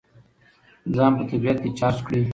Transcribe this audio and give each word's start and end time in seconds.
ځان 0.95 1.11
په 1.17 1.23
طبیعت 1.31 1.57
کې 1.63 1.69
چارج 1.79 1.97
کړئ. 2.05 2.21